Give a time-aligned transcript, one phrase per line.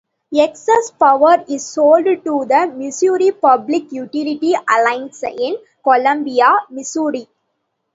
[0.33, 7.27] Excess power is sold to the Missouri Public Utility Alliance in Columbia, Missouri.